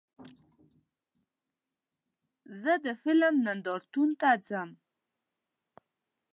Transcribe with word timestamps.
زه 2.61 2.73
د 2.85 2.87
فلم 3.01 3.35
نندارتون 3.45 4.09
ته 4.21 4.29
ځم. 4.47 4.69